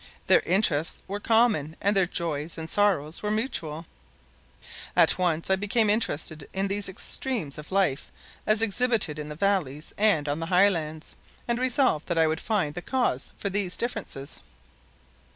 [0.25, 3.85] Their interests were common, and their joys and sorrows were mutual.
[4.95, 8.11] At once I became interested in these extremes of life
[8.47, 11.13] as exhibited in the valleys and on the highlands,
[11.47, 14.41] and resolved that I would find the cause for these differences.